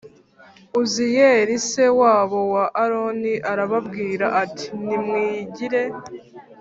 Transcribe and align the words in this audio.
Uziyeli 0.81 1.55
se 1.69 1.85
wabo 1.99 2.39
wa 2.53 2.65
aroni 2.83 3.33
arababwira 3.51 4.25
ati 4.43 4.67
nimwigire 4.85 5.81